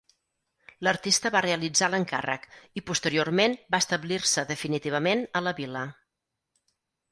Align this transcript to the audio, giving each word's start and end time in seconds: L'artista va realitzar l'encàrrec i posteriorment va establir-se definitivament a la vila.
L'artista 0.85 1.31
va 1.35 1.41
realitzar 1.45 1.89
l'encàrrec 1.95 2.47
i 2.81 2.83
posteriorment 2.89 3.55
va 3.75 3.83
establir-se 3.87 4.47
definitivament 4.55 5.25
a 5.41 5.45
la 5.49 5.57
vila. 5.63 5.87